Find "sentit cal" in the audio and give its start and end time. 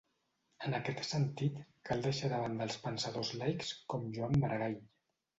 1.07-2.01